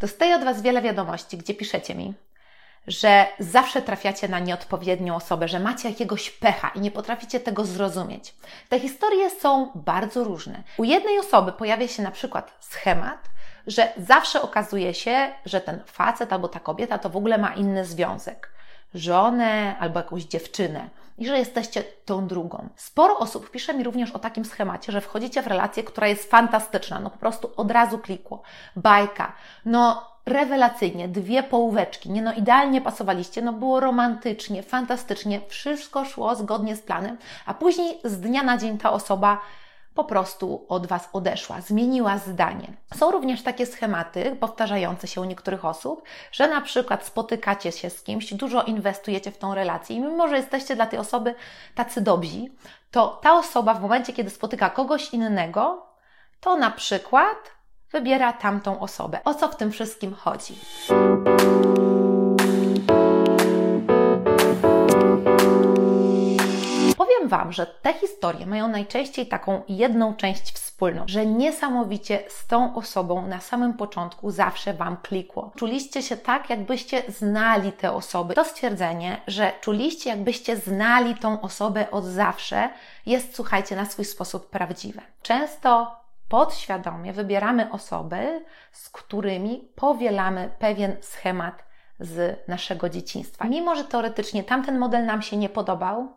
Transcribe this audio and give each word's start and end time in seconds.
Dostaję 0.00 0.36
od 0.36 0.44
Was 0.44 0.62
wiele 0.62 0.82
wiadomości, 0.82 1.36
gdzie 1.36 1.54
piszecie 1.54 1.94
mi, 1.94 2.14
że 2.86 3.26
zawsze 3.38 3.82
trafiacie 3.82 4.28
na 4.28 4.38
nieodpowiednią 4.38 5.16
osobę, 5.16 5.48
że 5.48 5.60
macie 5.60 5.88
jakiegoś 5.88 6.30
pecha 6.30 6.68
i 6.74 6.80
nie 6.80 6.90
potraficie 6.90 7.40
tego 7.40 7.64
zrozumieć. 7.64 8.34
Te 8.68 8.80
historie 8.80 9.30
są 9.30 9.72
bardzo 9.74 10.24
różne. 10.24 10.62
U 10.76 10.84
jednej 10.84 11.18
osoby 11.18 11.52
pojawia 11.52 11.88
się 11.88 12.02
na 12.02 12.10
przykład 12.10 12.56
schemat, 12.60 13.28
że 13.66 13.92
zawsze 13.96 14.42
okazuje 14.42 14.94
się, 14.94 15.32
że 15.44 15.60
ten 15.60 15.82
facet 15.86 16.32
albo 16.32 16.48
ta 16.48 16.60
kobieta 16.60 16.98
to 16.98 17.10
w 17.10 17.16
ogóle 17.16 17.38
ma 17.38 17.54
inny 17.54 17.84
związek. 17.84 18.57
Żonę 18.94 19.76
albo 19.80 20.00
jakąś 20.00 20.24
dziewczynę 20.24 20.88
i 21.18 21.26
że 21.26 21.38
jesteście 21.38 21.84
tą 22.04 22.26
drugą. 22.26 22.68
Sporo 22.76 23.18
osób 23.18 23.50
pisze 23.50 23.74
mi 23.74 23.84
również 23.84 24.10
o 24.10 24.18
takim 24.18 24.44
schemacie, 24.44 24.92
że 24.92 25.00
wchodzicie 25.00 25.42
w 25.42 25.46
relację, 25.46 25.82
która 25.82 26.08
jest 26.08 26.30
fantastyczna, 26.30 27.00
no 27.00 27.10
po 27.10 27.18
prostu 27.18 27.50
od 27.56 27.70
razu 27.70 27.98
klikło. 27.98 28.42
Bajka, 28.76 29.32
no 29.64 30.08
rewelacyjnie, 30.26 31.08
dwie 31.08 31.42
połóweczki, 31.42 32.10
nie 32.10 32.22
no 32.22 32.32
idealnie 32.32 32.80
pasowaliście, 32.80 33.42
no 33.42 33.52
było 33.52 33.80
romantycznie, 33.80 34.62
fantastycznie, 34.62 35.40
wszystko 35.48 36.04
szło 36.04 36.34
zgodnie 36.34 36.76
z 36.76 36.82
planem, 36.82 37.18
a 37.46 37.54
później 37.54 37.98
z 38.04 38.20
dnia 38.20 38.42
na 38.42 38.56
dzień 38.56 38.78
ta 38.78 38.92
osoba 38.92 39.40
po 39.98 40.04
prostu 40.04 40.66
od 40.68 40.86
Was 40.86 41.08
odeszła, 41.12 41.60
zmieniła 41.60 42.18
zdanie. 42.18 42.72
Są 42.94 43.10
również 43.10 43.42
takie 43.42 43.66
schematy 43.66 44.36
powtarzające 44.40 45.06
się 45.06 45.20
u 45.20 45.24
niektórych 45.24 45.64
osób, 45.64 46.02
że 46.32 46.48
na 46.48 46.60
przykład 46.60 47.06
spotykacie 47.06 47.72
się 47.72 47.90
z 47.90 48.02
kimś, 48.02 48.34
dużo 48.34 48.62
inwestujecie 48.62 49.30
w 49.30 49.38
tą 49.38 49.54
relację 49.54 49.96
i 49.96 50.00
mimo, 50.00 50.28
że 50.28 50.36
jesteście 50.36 50.76
dla 50.76 50.86
tej 50.86 50.98
osoby 50.98 51.34
tacy 51.74 52.00
dobrzy, 52.00 52.44
to 52.90 53.20
ta 53.22 53.34
osoba 53.34 53.74
w 53.74 53.82
momencie, 53.82 54.12
kiedy 54.12 54.30
spotyka 54.30 54.70
kogoś 54.70 55.14
innego, 55.14 55.86
to 56.40 56.56
na 56.56 56.70
przykład 56.70 57.36
wybiera 57.92 58.32
tamtą 58.32 58.80
osobę. 58.80 59.20
O 59.24 59.34
co 59.34 59.48
w 59.48 59.56
tym 59.56 59.72
wszystkim 59.72 60.14
chodzi? 60.14 60.54
Wam, 67.28 67.52
że 67.52 67.66
te 67.66 67.94
historie 67.94 68.46
mają 68.46 68.68
najczęściej 68.68 69.26
taką 69.26 69.62
jedną 69.68 70.14
część 70.14 70.52
wspólną, 70.52 71.04
że 71.06 71.26
niesamowicie 71.26 72.22
z 72.28 72.46
tą 72.46 72.74
osobą 72.74 73.26
na 73.26 73.40
samym 73.40 73.74
początku 73.74 74.30
zawsze 74.30 74.74
Wam 74.74 74.96
klikło. 74.96 75.52
Czuliście 75.56 76.02
się 76.02 76.16
tak, 76.16 76.50
jakbyście 76.50 77.02
znali 77.08 77.72
te 77.72 77.92
osoby. 77.92 78.34
To 78.34 78.44
stwierdzenie, 78.44 79.20
że 79.26 79.52
czuliście, 79.60 80.10
jakbyście 80.10 80.56
znali 80.56 81.14
tą 81.14 81.40
osobę 81.40 81.90
od 81.90 82.04
zawsze, 82.04 82.70
jest, 83.06 83.36
słuchajcie, 83.36 83.76
na 83.76 83.84
swój 83.84 84.04
sposób 84.04 84.50
prawdziwe. 84.50 85.02
Często 85.22 85.96
podświadomie 86.28 87.12
wybieramy 87.12 87.70
osoby, 87.72 88.44
z 88.72 88.90
którymi 88.90 89.68
powielamy 89.74 90.50
pewien 90.58 90.96
schemat 91.00 91.64
z 92.00 92.48
naszego 92.48 92.88
dzieciństwa. 92.88 93.44
Mimo, 93.44 93.76
że 93.76 93.84
teoretycznie 93.84 94.44
tamten 94.44 94.78
model 94.78 95.06
nam 95.06 95.22
się 95.22 95.36
nie 95.36 95.48
podobał, 95.48 96.08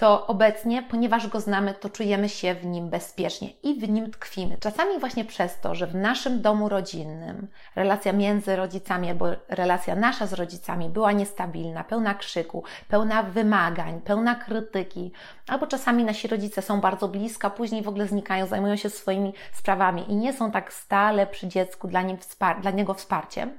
to 0.00 0.26
obecnie, 0.26 0.82
ponieważ 0.82 1.26
go 1.26 1.40
znamy, 1.40 1.74
to 1.74 1.90
czujemy 1.90 2.28
się 2.28 2.54
w 2.54 2.66
nim 2.66 2.90
bezpiecznie 2.90 3.48
i 3.62 3.80
w 3.80 3.88
nim 3.88 4.10
tkwimy. 4.10 4.56
Czasami 4.60 4.98
właśnie 4.98 5.24
przez 5.24 5.60
to, 5.60 5.74
że 5.74 5.86
w 5.86 5.94
naszym 5.94 6.42
domu 6.42 6.68
rodzinnym 6.68 7.48
relacja 7.76 8.12
między 8.12 8.56
rodzicami 8.56 9.10
albo 9.10 9.26
relacja 9.48 9.96
nasza 9.96 10.26
z 10.26 10.32
rodzicami 10.32 10.88
była 10.88 11.12
niestabilna, 11.12 11.84
pełna 11.84 12.14
krzyku, 12.14 12.64
pełna 12.88 13.22
wymagań, 13.22 14.00
pełna 14.00 14.34
krytyki, 14.34 15.12
albo 15.46 15.66
czasami 15.66 16.04
nasi 16.04 16.28
rodzice 16.28 16.62
są 16.62 16.80
bardzo 16.80 17.08
blisko, 17.08 17.50
później 17.50 17.82
w 17.82 17.88
ogóle 17.88 18.06
znikają, 18.06 18.46
zajmują 18.46 18.76
się 18.76 18.90
swoimi 18.90 19.34
sprawami 19.52 20.12
i 20.12 20.16
nie 20.16 20.32
są 20.32 20.50
tak 20.50 20.72
stale 20.72 21.26
przy 21.26 21.48
dziecku 21.48 21.88
dla, 21.88 22.02
nim 22.02 22.16
wspar- 22.16 22.60
dla 22.60 22.70
niego 22.70 22.94
wsparciem 22.94 23.58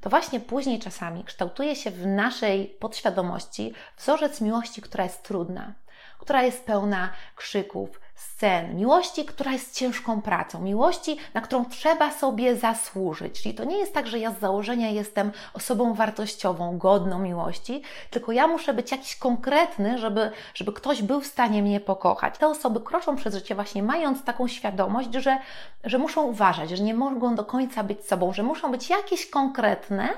to 0.00 0.10
właśnie 0.10 0.40
później 0.40 0.78
czasami 0.78 1.24
kształtuje 1.24 1.76
się 1.76 1.90
w 1.90 2.06
naszej 2.06 2.66
podświadomości 2.66 3.74
wzorzec 3.98 4.40
miłości, 4.40 4.82
która 4.82 5.04
jest 5.04 5.22
trudna, 5.22 5.74
która 6.18 6.42
jest 6.42 6.64
pełna 6.64 7.12
krzyków, 7.36 8.00
scen, 8.16 8.76
miłości, 8.76 9.24
która 9.24 9.52
jest 9.52 9.74
ciężką 9.74 10.22
pracą, 10.22 10.60
miłości, 10.60 11.16
na 11.34 11.40
którą 11.40 11.64
trzeba 11.64 12.10
sobie 12.10 12.56
zasłużyć. 12.56 13.42
Czyli 13.42 13.54
to 13.54 13.64
nie 13.64 13.78
jest 13.78 13.94
tak, 13.94 14.06
że 14.06 14.18
ja 14.18 14.30
z 14.30 14.40
założenia 14.40 14.90
jestem 14.90 15.32
osobą 15.54 15.94
wartościową, 15.94 16.78
godną 16.78 17.18
miłości, 17.18 17.82
tylko 18.10 18.32
ja 18.32 18.46
muszę 18.46 18.74
być 18.74 18.90
jakiś 18.92 19.16
konkretny, 19.16 19.98
żeby, 19.98 20.30
żeby 20.54 20.72
ktoś 20.72 21.02
był 21.02 21.20
w 21.20 21.26
stanie 21.26 21.62
mnie 21.62 21.80
pokochać. 21.80 22.38
Te 22.38 22.48
osoby 22.48 22.80
kroczą 22.80 23.16
przez 23.16 23.34
życie 23.34 23.54
właśnie 23.54 23.82
mając 23.82 24.24
taką 24.24 24.48
świadomość, 24.48 25.14
że, 25.14 25.38
że 25.84 25.98
muszą 25.98 26.22
uważać, 26.22 26.70
że 26.70 26.84
nie 26.84 26.94
mogą 26.94 27.34
do 27.34 27.44
końca 27.44 27.84
być 27.84 28.04
sobą, 28.04 28.32
że 28.32 28.42
muszą 28.42 28.70
być 28.70 28.90
jakieś 28.90 29.30
konkretne, 29.30 30.08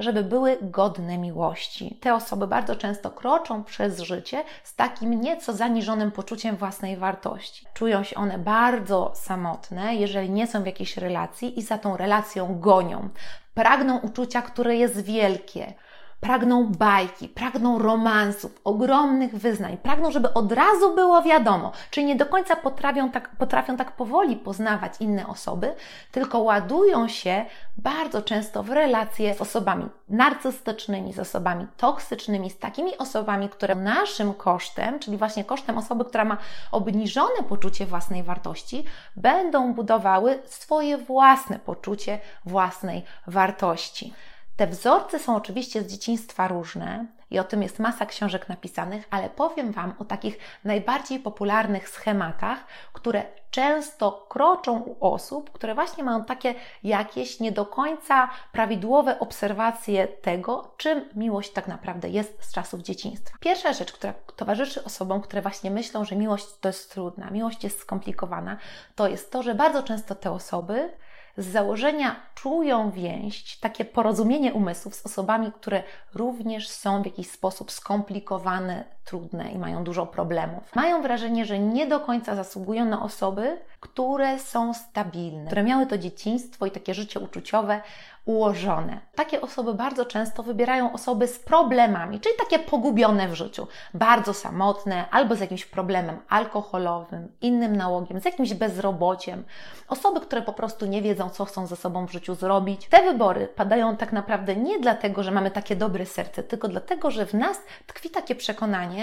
żeby 0.00 0.24
były 0.24 0.58
godne 0.62 1.18
miłości. 1.18 1.98
Te 2.00 2.14
osoby 2.14 2.46
bardzo 2.46 2.76
często 2.76 3.10
kroczą 3.10 3.64
przez 3.64 4.00
życie 4.00 4.44
z 4.64 4.74
takim 4.74 5.20
nieco 5.20 5.52
zaniżonym 5.52 6.12
poczuciem 6.12 6.56
własnej 6.56 6.96
wartości. 6.96 7.66
Czują 7.74 8.02
się 8.02 8.16
one 8.16 8.38
bardzo 8.38 9.12
samotne, 9.14 9.94
jeżeli 9.94 10.30
nie 10.30 10.46
są 10.46 10.62
w 10.62 10.66
jakiejś 10.66 10.96
relacji 10.96 11.58
i 11.58 11.62
za 11.62 11.78
tą 11.78 11.96
relacją 11.96 12.60
gonią. 12.60 13.08
Pragną 13.54 13.98
uczucia, 13.98 14.42
które 14.42 14.76
jest 14.76 15.00
wielkie 15.00 15.74
pragną 16.20 16.66
bajki, 16.66 17.28
pragną 17.28 17.78
romansów, 17.78 18.60
ogromnych 18.64 19.36
wyznań, 19.36 19.76
pragną, 19.76 20.10
żeby 20.10 20.34
od 20.34 20.52
razu 20.52 20.94
było 20.94 21.22
wiadomo, 21.22 21.72
czyli 21.90 22.06
nie 22.06 22.16
do 22.16 22.26
końca 22.26 22.56
potrafią 22.56 23.10
tak, 23.10 23.36
potrafią 23.36 23.76
tak 23.76 23.92
powoli 23.92 24.36
poznawać 24.36 24.92
inne 25.00 25.26
osoby, 25.26 25.74
tylko 26.12 26.38
ładują 26.38 27.08
się 27.08 27.44
bardzo 27.76 28.22
często 28.22 28.62
w 28.62 28.70
relacje 28.70 29.34
z 29.34 29.40
osobami 29.40 29.88
narcystycznymi, 30.08 31.12
z 31.12 31.18
osobami 31.18 31.66
toksycznymi, 31.76 32.50
z 32.50 32.58
takimi 32.58 32.98
osobami, 32.98 33.48
które 33.48 33.74
naszym 33.74 34.34
kosztem, 34.34 34.98
czyli 34.98 35.16
właśnie 35.16 35.44
kosztem 35.44 35.78
osoby, 35.78 36.04
która 36.04 36.24
ma 36.24 36.36
obniżone 36.72 37.42
poczucie 37.48 37.86
własnej 37.86 38.22
wartości, 38.22 38.84
będą 39.16 39.74
budowały 39.74 40.42
swoje 40.46 40.98
własne 40.98 41.58
poczucie 41.58 42.18
własnej 42.44 43.04
wartości. 43.26 44.14
Te 44.60 44.66
wzorce 44.66 45.18
są 45.18 45.36
oczywiście 45.36 45.82
z 45.82 45.86
dzieciństwa 45.86 46.48
różne 46.48 47.06
i 47.30 47.38
o 47.38 47.44
tym 47.44 47.62
jest 47.62 47.78
masa 47.78 48.06
książek 48.06 48.48
napisanych, 48.48 49.08
ale 49.10 49.30
powiem 49.30 49.72
Wam 49.72 49.94
o 49.98 50.04
takich 50.04 50.38
najbardziej 50.64 51.18
popularnych 51.18 51.88
schematach, 51.88 52.58
które 52.92 53.22
często 53.50 54.26
kroczą 54.28 54.80
u 54.80 55.06
osób, 55.06 55.50
które 55.50 55.74
właśnie 55.74 56.04
mają 56.04 56.24
takie 56.24 56.54
jakieś 56.82 57.40
nie 57.40 57.52
do 57.52 57.66
końca 57.66 58.30
prawidłowe 58.52 59.18
obserwacje 59.18 60.08
tego, 60.08 60.74
czym 60.76 61.04
miłość 61.14 61.52
tak 61.52 61.68
naprawdę 61.68 62.08
jest 62.08 62.44
z 62.44 62.52
czasów 62.52 62.80
dzieciństwa. 62.80 63.36
Pierwsza 63.40 63.72
rzecz, 63.72 63.92
która 63.92 64.14
towarzyszy 64.36 64.84
osobom, 64.84 65.20
które 65.20 65.42
właśnie 65.42 65.70
myślą, 65.70 66.04
że 66.04 66.16
miłość 66.16 66.46
to 66.60 66.68
jest 66.68 66.92
trudna, 66.92 67.30
miłość 67.30 67.64
jest 67.64 67.80
skomplikowana, 67.80 68.56
to 68.94 69.08
jest 69.08 69.32
to, 69.32 69.42
że 69.42 69.54
bardzo 69.54 69.82
często 69.82 70.14
te 70.14 70.30
osoby 70.30 70.90
z 71.40 71.46
założenia 71.46 72.16
czują 72.34 72.90
więź, 72.90 73.58
takie 73.58 73.84
porozumienie 73.84 74.52
umysłów 74.52 74.94
z 74.94 75.06
osobami, 75.06 75.52
które 75.52 75.82
również 76.14 76.68
są 76.68 77.02
w 77.02 77.06
jakiś 77.06 77.30
sposób 77.30 77.72
skomplikowane, 77.72 78.84
trudne 79.10 79.52
i 79.52 79.58
mają 79.58 79.84
dużo 79.84 80.06
problemów. 80.06 80.74
Mają 80.74 81.02
wrażenie, 81.02 81.44
że 81.44 81.58
nie 81.58 81.86
do 81.86 82.00
końca 82.00 82.34
zasługują 82.34 82.84
na 82.84 83.02
osoby, 83.02 83.58
które 83.80 84.38
są 84.38 84.74
stabilne, 84.74 85.46
które 85.46 85.62
miały 85.62 85.86
to 85.86 85.98
dzieciństwo 85.98 86.66
i 86.66 86.70
takie 86.70 86.94
życie 86.94 87.20
uczuciowe 87.20 87.80
ułożone. 88.24 89.00
Takie 89.14 89.40
osoby 89.40 89.74
bardzo 89.74 90.04
często 90.04 90.42
wybierają 90.42 90.92
osoby 90.92 91.28
z 91.28 91.38
problemami, 91.38 92.20
czyli 92.20 92.34
takie 92.38 92.58
pogubione 92.58 93.28
w 93.28 93.34
życiu, 93.34 93.66
bardzo 93.94 94.34
samotne, 94.34 95.10
albo 95.10 95.34
z 95.34 95.40
jakimś 95.40 95.66
problemem 95.66 96.18
alkoholowym, 96.28 97.32
innym 97.40 97.76
nałogiem, 97.76 98.20
z 98.20 98.24
jakimś 98.24 98.54
bezrobociem. 98.54 99.44
Osoby, 99.88 100.20
które 100.20 100.42
po 100.42 100.52
prostu 100.52 100.86
nie 100.86 101.02
wiedzą, 101.02 101.30
co 101.30 101.44
chcą 101.44 101.66
ze 101.66 101.76
sobą 101.76 102.06
w 102.06 102.12
życiu 102.12 102.34
zrobić. 102.34 102.88
Te 102.88 103.02
wybory 103.02 103.48
padają 103.48 103.96
tak 103.96 104.12
naprawdę 104.12 104.56
nie 104.56 104.80
dlatego, 104.80 105.22
że 105.22 105.30
mamy 105.30 105.50
takie 105.50 105.76
dobre 105.76 106.06
serce, 106.06 106.42
tylko 106.42 106.68
dlatego, 106.68 107.10
że 107.10 107.26
w 107.26 107.34
nas 107.34 107.58
tkwi 107.86 108.10
takie 108.10 108.34
przekonanie, 108.34 108.99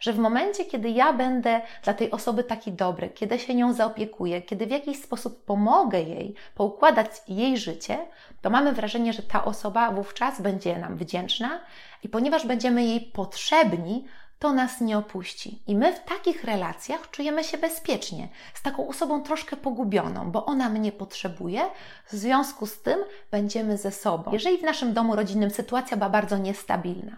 że 0.00 0.12
w 0.12 0.18
momencie, 0.18 0.64
kiedy 0.64 0.90
ja 0.90 1.12
będę 1.12 1.60
dla 1.82 1.94
tej 1.94 2.10
osoby 2.10 2.44
taki 2.44 2.72
dobry, 2.72 3.08
kiedy 3.08 3.38
się 3.38 3.54
nią 3.54 3.72
zaopiekuję, 3.72 4.42
kiedy 4.42 4.66
w 4.66 4.70
jakiś 4.70 5.02
sposób 5.02 5.44
pomogę 5.44 6.00
jej 6.00 6.34
poukładać 6.54 7.06
jej 7.28 7.58
życie, 7.58 7.98
to 8.42 8.50
mamy 8.50 8.72
wrażenie, 8.72 9.12
że 9.12 9.22
ta 9.22 9.44
osoba 9.44 9.90
wówczas 9.90 10.40
będzie 10.40 10.78
nam 10.78 10.96
wdzięczna 10.96 11.60
i 12.02 12.08
ponieważ 12.08 12.46
będziemy 12.46 12.84
jej 12.84 13.00
potrzebni, 13.00 14.04
to 14.38 14.52
nas 14.52 14.80
nie 14.80 14.98
opuści. 14.98 15.62
I 15.66 15.76
my 15.76 15.92
w 15.92 16.04
takich 16.04 16.44
relacjach 16.44 17.10
czujemy 17.10 17.44
się 17.44 17.58
bezpiecznie, 17.58 18.28
z 18.54 18.62
taką 18.62 18.88
osobą 18.88 19.22
troszkę 19.22 19.56
pogubioną, 19.56 20.30
bo 20.30 20.46
ona 20.46 20.68
mnie 20.68 20.92
potrzebuje, 20.92 21.60
w 22.06 22.12
związku 22.12 22.66
z 22.66 22.82
tym 22.82 22.98
będziemy 23.30 23.78
ze 23.78 23.90
sobą. 23.90 24.32
Jeżeli 24.32 24.58
w 24.58 24.62
naszym 24.62 24.92
domu 24.92 25.16
rodzinnym 25.16 25.50
sytuacja 25.50 25.96
była 25.96 26.10
bardzo 26.10 26.38
niestabilna, 26.38 27.16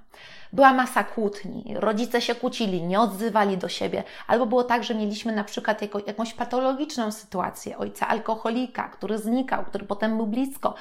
była 0.52 0.72
masa 0.72 1.04
kłótni, 1.04 1.74
rodzice 1.76 2.20
się 2.20 2.34
kłócili, 2.34 2.82
nie 2.82 3.00
odzywali 3.00 3.58
do 3.58 3.68
siebie, 3.68 4.04
albo 4.26 4.46
było 4.46 4.64
tak, 4.64 4.84
że 4.84 4.94
mieliśmy 4.94 5.32
na 5.32 5.44
przykład 5.44 5.82
jako, 5.82 5.98
jakąś 6.06 6.34
patologiczną 6.34 7.12
sytuację 7.12 7.78
ojca 7.78 8.08
alkoholika, 8.08 8.88
który 8.88 9.18
znikał, 9.18 9.64
który 9.64 9.84
potem 9.84 10.16
był 10.16 10.26
blisko, 10.26 10.74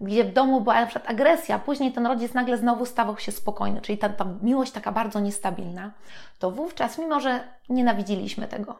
gdzie 0.00 0.24
w 0.24 0.32
domu 0.32 0.60
była 0.60 0.80
na 0.80 0.86
przykład 0.86 1.10
agresja, 1.10 1.58
później 1.58 1.92
ten 1.92 2.06
rodzic 2.06 2.34
nagle 2.34 2.58
znowu 2.58 2.86
stawał 2.86 3.18
się 3.18 3.32
spokojny, 3.32 3.80
czyli 3.80 3.98
ta, 3.98 4.08
ta 4.08 4.26
miłość 4.42 4.72
taka 4.72 4.92
bardzo 4.92 5.20
niestabilna, 5.20 5.90
to 6.38 6.50
wówczas, 6.50 6.98
mimo 6.98 7.20
że 7.20 7.40
nienawidziliśmy 7.68 8.48
tego, 8.48 8.78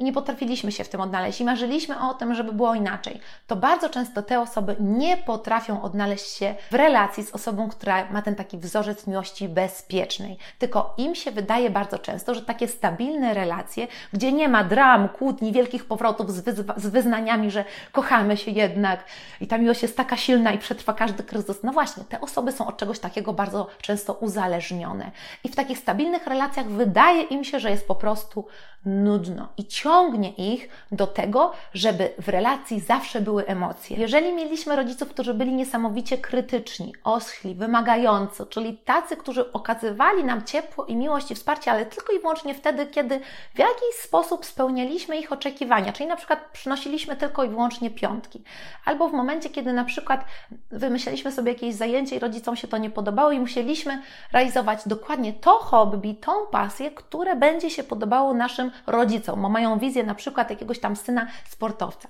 i 0.00 0.04
nie 0.04 0.12
potrafiliśmy 0.12 0.72
się 0.72 0.84
w 0.84 0.88
tym 0.88 1.00
odnaleźć 1.00 1.40
i 1.40 1.44
marzyliśmy 1.44 2.00
o 2.00 2.14
tym, 2.14 2.34
żeby 2.34 2.52
było 2.52 2.74
inaczej, 2.74 3.20
to 3.46 3.56
bardzo 3.56 3.88
często 3.88 4.22
te 4.22 4.40
osoby 4.40 4.76
nie 4.80 5.16
potrafią 5.16 5.82
odnaleźć 5.82 6.26
się 6.26 6.54
w 6.70 6.74
relacji 6.74 7.24
z 7.24 7.34
osobą, 7.34 7.68
która 7.68 8.10
ma 8.10 8.22
ten 8.22 8.34
taki 8.34 8.58
wzorzec 8.58 9.06
miłości 9.06 9.48
bezpiecznej. 9.48 10.38
Tylko 10.58 10.94
im 10.98 11.14
się 11.14 11.30
wydaje 11.30 11.70
bardzo 11.70 11.98
często, 11.98 12.34
że 12.34 12.42
takie 12.42 12.68
stabilne 12.68 13.34
relacje, 13.34 13.86
gdzie 14.12 14.32
nie 14.32 14.48
ma 14.48 14.64
dram, 14.64 15.08
kłótni, 15.08 15.52
wielkich 15.52 15.84
powrotów 15.84 16.32
z, 16.32 16.44
wyzwa- 16.44 16.80
z 16.80 16.86
wyznaniami, 16.86 17.50
że 17.50 17.64
kochamy 17.92 18.36
się 18.36 18.50
jednak 18.50 19.04
i 19.40 19.46
ta 19.46 19.58
miłość 19.58 19.82
jest 19.82 19.96
taka 19.96 20.16
silna 20.16 20.52
i 20.52 20.58
przetrwa 20.58 20.92
każdy 20.92 21.22
kryzys. 21.22 21.62
No 21.62 21.72
właśnie, 21.72 22.04
te 22.04 22.20
osoby 22.20 22.52
są 22.52 22.66
od 22.66 22.76
czegoś 22.76 22.98
takiego 22.98 23.32
bardzo 23.32 23.66
często 23.80 24.12
uzależnione. 24.14 25.10
I 25.44 25.48
w 25.48 25.56
takich 25.56 25.78
stabilnych 25.78 26.26
relacjach 26.26 26.66
wydaje 26.66 27.22
im 27.22 27.44
się, 27.44 27.60
że 27.60 27.70
jest 27.70 27.88
po 27.88 27.94
prostu 27.94 28.46
nudno 28.84 29.48
i 29.56 29.66
ciągnie 29.90 30.30
ich 30.30 30.68
do 30.92 31.06
tego, 31.06 31.52
żeby 31.74 32.12
w 32.18 32.28
relacji 32.28 32.80
zawsze 32.80 33.20
były 33.20 33.46
emocje. 33.46 33.96
Jeżeli 33.96 34.32
mieliśmy 34.32 34.76
rodziców, 34.76 35.08
którzy 35.08 35.34
byli 35.34 35.52
niesamowicie 35.52 36.18
krytyczni, 36.18 36.94
oschli, 37.04 37.54
wymagający, 37.54 38.46
czyli 38.46 38.76
tacy, 38.76 39.16
którzy 39.16 39.52
okazywali 39.52 40.24
nam 40.24 40.44
ciepło 40.44 40.84
i 40.84 40.96
miłość 40.96 41.30
i 41.30 41.34
wsparcie, 41.34 41.72
ale 41.72 41.86
tylko 41.86 42.12
i 42.12 42.18
wyłącznie 42.18 42.54
wtedy, 42.54 42.86
kiedy 42.86 43.20
w 43.54 43.58
jakiś 43.58 43.94
sposób 44.02 44.46
spełnialiśmy 44.46 45.16
ich 45.16 45.32
oczekiwania, 45.32 45.92
czyli 45.92 46.08
na 46.08 46.16
przykład 46.16 46.38
przynosiliśmy 46.52 47.16
tylko 47.16 47.44
i 47.44 47.48
wyłącznie 47.48 47.90
piątki, 47.90 48.42
albo 48.84 49.08
w 49.08 49.12
momencie, 49.12 49.50
kiedy 49.50 49.72
na 49.72 49.84
przykład 49.84 50.24
wymyśleliśmy 50.70 51.32
sobie 51.32 51.52
jakieś 51.52 51.74
zajęcie 51.74 52.16
i 52.16 52.18
rodzicom 52.18 52.56
się 52.56 52.68
to 52.68 52.78
nie 52.78 52.90
podobało 52.90 53.32
i 53.32 53.40
musieliśmy 53.40 54.02
realizować 54.32 54.80
dokładnie 54.86 55.32
to 55.32 55.50
hobby, 55.50 56.14
tą 56.14 56.32
pasję, 56.50 56.90
które 56.90 57.36
będzie 57.36 57.70
się 57.70 57.82
podobało 57.82 58.34
naszym 58.34 58.70
rodzicom, 58.86 59.42
bo 59.42 59.48
mają 59.48 59.79
wizję 59.80 60.04
na 60.04 60.14
przykład 60.14 60.50
jakiegoś 60.50 60.78
tam 60.78 60.96
syna 60.96 61.26
sportowca, 61.48 62.08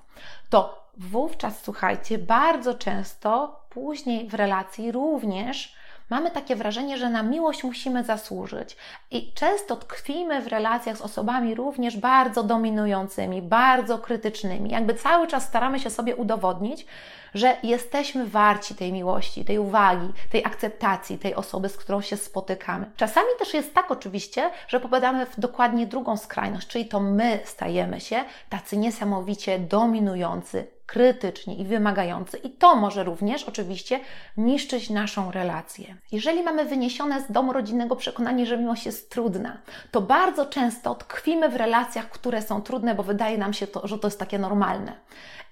to 0.50 0.90
wówczas, 0.96 1.62
słuchajcie, 1.62 2.18
bardzo 2.18 2.74
często 2.74 3.60
później 3.70 4.28
w 4.28 4.34
relacji 4.34 4.92
również 4.92 5.74
mamy 6.10 6.30
takie 6.30 6.56
wrażenie, 6.56 6.98
że 6.98 7.10
na 7.10 7.22
miłość 7.22 7.64
musimy 7.64 8.04
zasłużyć. 8.04 8.76
I 9.10 9.32
często 9.32 9.76
tkwimy 9.76 10.42
w 10.42 10.46
relacjach 10.46 10.96
z 10.96 11.00
osobami 11.00 11.54
również 11.54 11.96
bardzo 11.96 12.42
dominującymi, 12.42 13.42
bardzo 13.42 13.98
krytycznymi. 13.98 14.70
Jakby 14.70 14.94
cały 14.94 15.26
czas 15.26 15.44
staramy 15.44 15.80
się 15.80 15.90
sobie 15.90 16.16
udowodnić, 16.16 16.86
że 17.34 17.56
jesteśmy 17.62 18.26
warci 18.26 18.74
tej 18.74 18.92
miłości, 18.92 19.44
tej 19.44 19.58
uwagi, 19.58 20.12
tej 20.30 20.44
akceptacji 20.44 21.18
tej 21.18 21.34
osoby, 21.34 21.68
z 21.68 21.76
którą 21.76 22.00
się 22.00 22.16
spotykamy. 22.16 22.90
Czasami 22.96 23.28
też 23.38 23.54
jest 23.54 23.74
tak 23.74 23.90
oczywiście, 23.90 24.50
że 24.68 24.80
popadamy 24.80 25.26
w 25.26 25.40
dokładnie 25.40 25.86
drugą 25.86 26.16
skrajność, 26.16 26.68
czyli 26.68 26.86
to 26.86 27.00
my 27.00 27.38
stajemy 27.44 28.00
się 28.00 28.24
tacy 28.48 28.76
niesamowicie 28.76 29.58
dominujący, 29.58 30.66
krytyczni 30.90 31.60
i 31.60 31.64
wymagający. 31.64 32.38
I 32.38 32.50
to 32.50 32.76
może 32.76 33.04
również 33.04 33.44
oczywiście 33.44 34.00
niszczyć 34.36 34.90
naszą 34.90 35.30
relację. 35.30 35.96
Jeżeli 36.12 36.42
mamy 36.42 36.64
wyniesione 36.64 37.20
z 37.20 37.32
domu 37.32 37.52
rodzinnego 37.52 37.96
przekonanie, 37.96 38.46
że 38.46 38.58
miłość 38.58 38.86
jest 38.86 39.10
trudna, 39.10 39.58
to 39.90 40.00
bardzo 40.00 40.46
często 40.46 40.94
tkwimy 40.94 41.48
w 41.48 41.56
relacjach, 41.56 42.10
które 42.10 42.42
są 42.42 42.62
trudne, 42.62 42.94
bo 42.94 43.02
wydaje 43.02 43.38
nam 43.38 43.52
się 43.52 43.66
to, 43.66 43.86
że 43.88 43.98
to 43.98 44.06
jest 44.06 44.18
takie 44.18 44.38
normalne. 44.38 44.92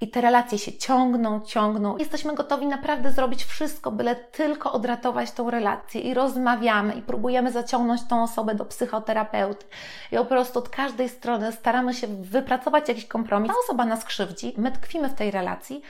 I 0.00 0.08
te 0.10 0.20
relacje 0.20 0.58
się 0.58 0.72
ciągną, 0.72 1.40
ciągną. 1.40 1.96
Jesteśmy 1.96 2.34
gotowi 2.34 2.66
naprawdę 2.66 3.12
zrobić 3.12 3.44
wszystko, 3.44 3.90
byle 3.90 4.16
tylko 4.16 4.72
odratować 4.72 5.32
tą 5.32 5.50
relację. 5.50 6.00
I 6.00 6.14
rozmawiamy, 6.14 6.94
i 6.94 7.02
próbujemy 7.02 7.52
zaciągnąć 7.52 8.00
tą 8.08 8.22
osobę 8.22 8.54
do 8.54 8.64
psychoterapeuty. 8.64 9.66
I 10.12 10.16
po 10.16 10.24
prostu 10.24 10.58
od 10.58 10.68
każdej 10.68 11.08
strony 11.08 11.52
staramy 11.52 11.94
się 11.94 12.06
wypracować 12.06 12.88
jakiś 12.88 13.06
kompromis. 13.06 13.52
Ta 13.52 13.54
osoba 13.64 13.84
nas 13.84 14.04
krzywdzi, 14.04 14.54
my 14.56 14.72
tkwimy 14.72 15.08
w 15.08 15.14
tej 15.14 15.30
relacji 15.30 15.82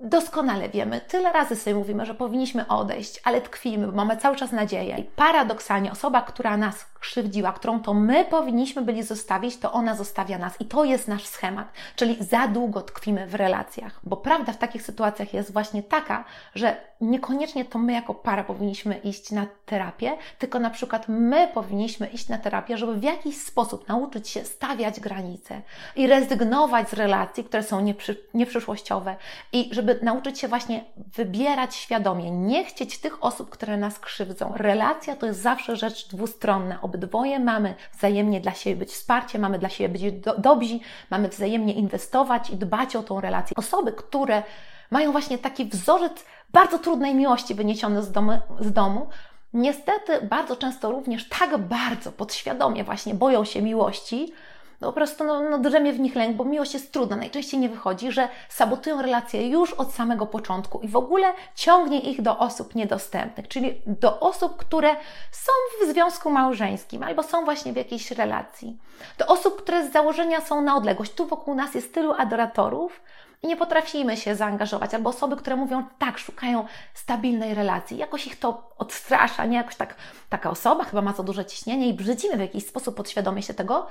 doskonale 0.00 0.68
wiemy, 0.68 1.00
tyle 1.00 1.32
razy 1.32 1.56
sobie 1.56 1.76
mówimy, 1.76 2.06
że 2.06 2.14
powinniśmy 2.14 2.68
odejść, 2.68 3.20
ale 3.24 3.40
tkwimy, 3.40 3.86
mamy 3.86 4.16
cały 4.16 4.36
czas 4.36 4.52
nadzieję. 4.52 4.96
I 4.98 5.04
paradoksalnie 5.04 5.92
osoba, 5.92 6.22
która 6.22 6.56
nas 6.56 6.89
krzywdziła, 7.00 7.52
którą 7.52 7.80
to 7.80 7.94
my 7.94 8.24
powinniśmy 8.24 8.82
byli 8.82 9.02
zostawić, 9.02 9.56
to 9.56 9.72
ona 9.72 9.94
zostawia 9.94 10.38
nas. 10.38 10.60
I 10.60 10.64
to 10.64 10.84
jest 10.84 11.08
nasz 11.08 11.26
schemat. 11.26 11.72
Czyli 11.96 12.16
za 12.20 12.48
długo 12.48 12.82
tkwimy 12.82 13.26
w 13.26 13.34
relacjach. 13.34 14.00
Bo 14.02 14.16
prawda 14.16 14.52
w 14.52 14.58
takich 14.58 14.82
sytuacjach 14.82 15.34
jest 15.34 15.52
właśnie 15.52 15.82
taka, 15.82 16.24
że 16.54 16.76
niekoniecznie 17.00 17.64
to 17.64 17.78
my 17.78 17.92
jako 17.92 18.14
para 18.14 18.44
powinniśmy 18.44 18.98
iść 18.98 19.30
na 19.30 19.46
terapię, 19.66 20.16
tylko 20.38 20.58
na 20.58 20.70
przykład 20.70 21.04
my 21.08 21.48
powinniśmy 21.54 22.06
iść 22.06 22.28
na 22.28 22.38
terapię, 22.38 22.78
żeby 22.78 22.94
w 22.94 23.02
jakiś 23.02 23.38
sposób 23.38 23.88
nauczyć 23.88 24.28
się 24.28 24.44
stawiać 24.44 25.00
granice 25.00 25.62
i 25.96 26.06
rezygnować 26.06 26.88
z 26.88 26.92
relacji, 26.92 27.44
które 27.44 27.62
są 27.62 27.80
nieprzy, 27.80 28.16
nieprzyszłościowe 28.34 29.16
i 29.52 29.68
żeby 29.72 29.98
nauczyć 30.02 30.38
się 30.38 30.48
właśnie 30.48 30.84
wybierać 30.96 31.74
świadomie, 31.74 32.30
nie 32.30 32.64
chcieć 32.64 32.98
tych 32.98 33.24
osób, 33.24 33.50
które 33.50 33.76
nas 33.76 33.98
krzywdzą. 33.98 34.52
Relacja 34.56 35.16
to 35.16 35.26
jest 35.26 35.40
zawsze 35.40 35.76
rzecz 35.76 36.08
dwustronna 36.08 36.78
obydwoje 36.90 37.38
mamy 37.38 37.74
wzajemnie 37.98 38.40
dla 38.40 38.54
siebie 38.54 38.76
być 38.76 38.90
wsparciem, 38.90 39.42
mamy 39.42 39.58
dla 39.58 39.68
siebie 39.68 39.88
być 39.88 40.20
do, 40.20 40.38
dobrzy, 40.38 40.78
mamy 41.10 41.28
wzajemnie 41.28 41.74
inwestować 41.74 42.50
i 42.50 42.56
dbać 42.56 42.96
o 42.96 43.02
tą 43.02 43.20
relację. 43.20 43.56
Osoby, 43.56 43.92
które 43.92 44.42
mają 44.90 45.12
właśnie 45.12 45.38
taki 45.38 45.64
wzorzec 45.64 46.24
bardzo 46.52 46.78
trudnej 46.78 47.14
miłości 47.14 47.54
wyniesiony 47.54 48.02
z 48.02 48.12
domu, 48.12 48.32
z 48.60 48.72
domu 48.72 49.06
niestety 49.54 50.22
bardzo 50.22 50.56
często 50.56 50.90
również 50.90 51.28
tak 51.28 51.58
bardzo 51.58 52.12
podświadomie 52.12 52.84
właśnie 52.84 53.14
boją 53.14 53.44
się 53.44 53.62
miłości, 53.62 54.32
no 54.80 54.88
po 54.88 54.92
prostu 54.92 55.24
no, 55.24 55.40
no, 55.50 55.58
drzemie 55.58 55.92
w 55.92 56.00
nich 56.00 56.14
lęk, 56.14 56.36
bo 56.36 56.44
miłość 56.44 56.74
jest 56.74 56.92
trudna, 56.92 57.16
najczęściej 57.16 57.60
nie 57.60 57.68
wychodzi, 57.68 58.12
że 58.12 58.28
sabotują 58.48 59.02
relacje 59.02 59.48
już 59.48 59.72
od 59.72 59.94
samego 59.94 60.26
początku 60.26 60.80
i 60.80 60.88
w 60.88 60.96
ogóle 60.96 61.32
ciągnie 61.54 62.00
ich 62.00 62.22
do 62.22 62.38
osób 62.38 62.74
niedostępnych, 62.74 63.48
czyli 63.48 63.82
do 63.86 64.20
osób, 64.20 64.56
które 64.56 64.96
są 65.32 65.52
w 65.80 65.92
związku 65.92 66.30
małżeńskim 66.30 67.02
albo 67.02 67.22
są 67.22 67.44
właśnie 67.44 67.72
w 67.72 67.76
jakiejś 67.76 68.10
relacji. 68.10 68.78
Do 69.18 69.26
osób, 69.26 69.62
które 69.62 69.88
z 69.88 69.92
założenia 69.92 70.40
są 70.40 70.62
na 70.62 70.76
odległość. 70.76 71.14
Tu 71.14 71.26
wokół 71.26 71.54
nas 71.54 71.74
jest 71.74 71.94
tylu 71.94 72.14
adoratorów, 72.18 73.00
i 73.42 73.46
nie 73.46 73.56
potrafimy 73.56 74.16
się 74.16 74.34
zaangażować, 74.34 74.94
albo 74.94 75.10
osoby, 75.10 75.36
które 75.36 75.56
mówią 75.56 75.84
tak, 75.98 76.18
szukają 76.18 76.64
stabilnej 76.94 77.54
relacji, 77.54 77.96
jakoś 77.96 78.26
ich 78.26 78.38
to 78.38 78.70
odstrasza, 78.78 79.46
nie 79.46 79.56
jakoś 79.56 79.76
tak, 79.76 79.94
taka 80.28 80.50
osoba 80.50 80.84
chyba 80.84 81.02
ma 81.02 81.12
za 81.12 81.22
duże 81.22 81.44
ciśnienie 81.44 81.88
i 81.88 81.94
brzydzimy 81.94 82.36
w 82.36 82.40
jakiś 82.40 82.66
sposób 82.66 82.96
podświadomie 82.96 83.42
się 83.42 83.54
tego, 83.54 83.86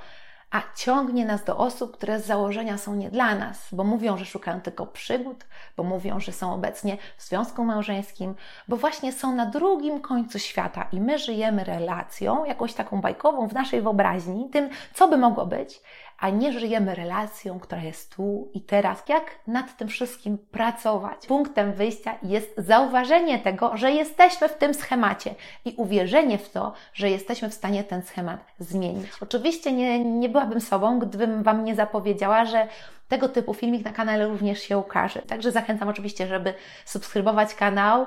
a 0.50 0.62
ciągnie 0.76 1.26
nas 1.26 1.44
do 1.44 1.56
osób, 1.56 1.96
które 1.96 2.20
z 2.20 2.26
założenia 2.26 2.78
są 2.78 2.94
nie 2.94 3.10
dla 3.10 3.34
nas, 3.34 3.68
bo 3.72 3.84
mówią, 3.84 4.16
że 4.16 4.24
szukają 4.24 4.60
tylko 4.60 4.86
przygód, 4.86 5.44
bo 5.76 5.82
mówią, 5.82 6.20
że 6.20 6.32
są 6.32 6.54
obecnie 6.54 6.96
w 7.16 7.22
związku 7.22 7.64
małżeńskim, 7.64 8.34
bo 8.68 8.76
właśnie 8.76 9.12
są 9.12 9.34
na 9.34 9.46
drugim 9.46 10.00
końcu 10.00 10.38
świata 10.38 10.86
i 10.92 11.00
my 11.00 11.18
żyjemy 11.18 11.64
relacją, 11.64 12.44
jakąś 12.44 12.74
taką 12.74 13.00
bajkową 13.00 13.48
w 13.48 13.52
naszej 13.52 13.82
wyobraźni, 13.82 14.50
tym, 14.50 14.70
co 14.94 15.08
by 15.08 15.16
mogło 15.16 15.46
być, 15.46 15.82
a 16.20 16.30
nie 16.30 16.52
żyjemy 16.52 16.94
relacją, 16.94 17.60
która 17.60 17.82
jest 17.82 18.16
tu 18.16 18.50
i 18.54 18.60
teraz. 18.60 19.02
Jak 19.08 19.38
nad 19.46 19.76
tym 19.76 19.88
wszystkim 19.88 20.38
pracować? 20.38 21.26
Punktem 21.26 21.72
wyjścia 21.72 22.18
jest 22.22 22.54
zauważenie 22.56 23.38
tego, 23.38 23.76
że 23.76 23.92
jesteśmy 23.92 24.48
w 24.48 24.58
tym 24.58 24.74
schemacie 24.74 25.34
i 25.64 25.74
uwierzenie 25.76 26.38
w 26.38 26.50
to, 26.50 26.72
że 26.94 27.10
jesteśmy 27.10 27.50
w 27.50 27.54
stanie 27.54 27.84
ten 27.84 28.02
schemat 28.02 28.40
zmienić. 28.58 29.10
Oczywiście 29.20 29.72
nie, 29.72 30.04
nie 30.04 30.28
byłabym 30.28 30.60
sobą, 30.60 30.98
gdybym 30.98 31.42
Wam 31.42 31.64
nie 31.64 31.74
zapowiedziała, 31.74 32.44
że 32.44 32.68
tego 33.08 33.28
typu 33.28 33.54
filmik 33.54 33.84
na 33.84 33.92
kanale 33.92 34.26
również 34.26 34.62
się 34.62 34.78
ukaże. 34.78 35.22
Także 35.22 35.52
zachęcam 35.52 35.88
oczywiście, 35.88 36.26
żeby 36.26 36.54
subskrybować 36.84 37.54
kanał, 37.54 38.06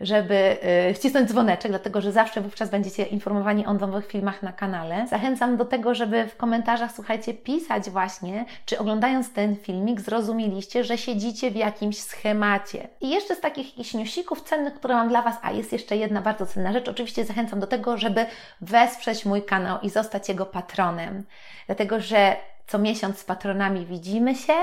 żeby 0.00 0.56
y, 0.90 0.94
wcisnąć 0.94 1.28
dzwoneczek, 1.28 1.70
dlatego 1.70 2.00
że 2.00 2.12
zawsze 2.12 2.40
wówczas 2.40 2.70
będziecie 2.70 3.02
informowani 3.02 3.66
o 3.66 3.74
nowych 3.74 4.06
filmach 4.06 4.42
na 4.42 4.52
kanale. 4.52 5.06
Zachęcam 5.08 5.56
do 5.56 5.64
tego, 5.64 5.94
żeby 5.94 6.26
w 6.26 6.36
komentarzach, 6.36 6.92
słuchajcie, 6.92 7.34
pisać 7.34 7.90
właśnie, 7.90 8.44
czy 8.66 8.78
oglądając 8.78 9.32
ten 9.32 9.56
filmik 9.56 10.00
zrozumieliście, 10.00 10.84
że 10.84 10.98
siedzicie 10.98 11.50
w 11.50 11.56
jakimś 11.56 11.98
schemacie. 11.98 12.88
I 13.00 13.10
jeszcze 13.10 13.34
z 13.34 13.40
takich 13.40 13.66
jakichś 13.66 13.94
newsików 13.94 14.40
cennych, 14.40 14.74
które 14.74 14.94
mam 14.94 15.08
dla 15.08 15.22
Was, 15.22 15.36
a 15.42 15.52
jest 15.52 15.72
jeszcze 15.72 15.96
jedna 15.96 16.20
bardzo 16.20 16.46
cenna 16.46 16.72
rzecz, 16.72 16.88
oczywiście 16.88 17.24
zachęcam 17.24 17.60
do 17.60 17.66
tego, 17.66 17.96
żeby 17.96 18.26
wesprzeć 18.60 19.24
mój 19.24 19.42
kanał 19.42 19.78
i 19.82 19.90
zostać 19.90 20.28
jego 20.28 20.46
patronem. 20.46 21.24
Dlatego, 21.66 22.00
że 22.00 22.36
co 22.66 22.78
miesiąc 22.78 23.18
z 23.18 23.24
patronami 23.24 23.86
widzimy 23.86 24.34
się. 24.34 24.54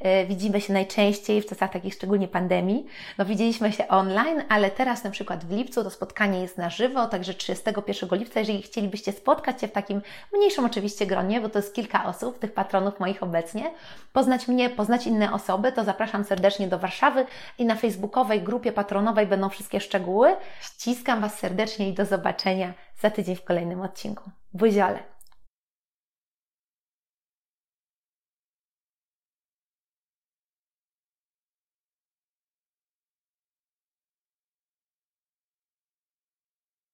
E, 0.00 0.26
widzimy 0.26 0.60
się 0.60 0.72
najczęściej 0.72 1.42
w 1.42 1.46
czasach 1.46 1.72
takiej 1.72 1.90
szczególnie 1.90 2.28
pandemii. 2.28 2.86
No 3.18 3.24
widzieliśmy 3.24 3.72
się 3.72 3.88
online, 3.88 4.42
ale 4.48 4.70
teraz 4.70 5.04
na 5.04 5.10
przykład 5.10 5.44
w 5.44 5.50
lipcu 5.50 5.84
to 5.84 5.90
spotkanie 5.90 6.40
jest 6.40 6.58
na 6.58 6.70
żywo, 6.70 7.06
także 7.06 7.34
31 7.34 8.18
lipca, 8.18 8.40
jeżeli 8.40 8.62
chcielibyście 8.62 9.12
spotkać 9.12 9.60
się 9.60 9.68
w 9.68 9.72
takim 9.72 10.02
mniejszym 10.32 10.64
oczywiście 10.64 11.06
gronie, 11.06 11.40
bo 11.40 11.48
to 11.48 11.58
jest 11.58 11.74
kilka 11.74 12.04
osób, 12.04 12.38
tych 12.38 12.52
patronów 12.52 13.00
moich 13.00 13.22
obecnie, 13.22 13.70
poznać 14.12 14.48
mnie, 14.48 14.70
poznać 14.70 15.06
inne 15.06 15.32
osoby, 15.32 15.72
to 15.72 15.84
zapraszam 15.84 16.24
serdecznie 16.24 16.68
do 16.68 16.78
Warszawy 16.78 17.26
i 17.58 17.64
na 17.64 17.74
facebookowej 17.74 18.42
grupie 18.42 18.72
patronowej 18.72 19.26
będą 19.26 19.48
wszystkie 19.48 19.80
szczegóły. 19.80 20.36
Ściskam 20.60 21.20
Was 21.20 21.38
serdecznie 21.38 21.88
i 21.88 21.92
do 21.92 22.04
zobaczenia 22.04 22.74
za 23.00 23.10
tydzień 23.10 23.36
w 23.36 23.44
kolejnym 23.44 23.80
odcinku. 23.80 24.30
Buziole! 24.52 25.13